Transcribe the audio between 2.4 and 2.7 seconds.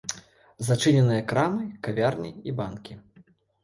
і